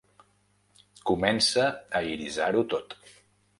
Comença 1.09 1.67
a 2.01 2.03
irisar-ho 2.15 2.67
tot. 2.75 2.99